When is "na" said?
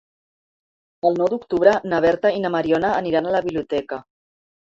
1.91-1.99, 2.45-2.51